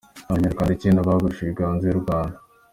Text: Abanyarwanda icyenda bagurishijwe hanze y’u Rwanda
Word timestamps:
Abanyarwanda 0.29 0.71
icyenda 0.73 1.07
bagurishijwe 1.07 1.59
hanze 1.67 1.85
y’u 1.87 2.01
Rwanda 2.01 2.37